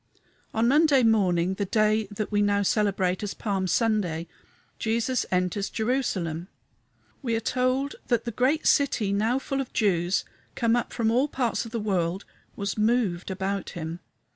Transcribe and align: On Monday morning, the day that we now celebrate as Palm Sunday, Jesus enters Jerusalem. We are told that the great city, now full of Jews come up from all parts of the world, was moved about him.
On 0.51 0.67
Monday 0.67 1.03
morning, 1.03 1.53
the 1.53 1.65
day 1.65 2.07
that 2.09 2.31
we 2.31 2.41
now 2.41 2.63
celebrate 2.63 3.21
as 3.21 3.35
Palm 3.35 3.67
Sunday, 3.67 4.25
Jesus 4.79 5.27
enters 5.29 5.69
Jerusalem. 5.69 6.47
We 7.21 7.35
are 7.35 7.39
told 7.39 7.93
that 8.07 8.25
the 8.25 8.31
great 8.31 8.65
city, 8.65 9.13
now 9.13 9.37
full 9.37 9.61
of 9.61 9.73
Jews 9.73 10.25
come 10.55 10.75
up 10.75 10.91
from 10.91 11.11
all 11.11 11.27
parts 11.27 11.65
of 11.65 11.71
the 11.71 11.79
world, 11.79 12.25
was 12.55 12.79
moved 12.79 13.29
about 13.29 13.69
him. 13.77 13.99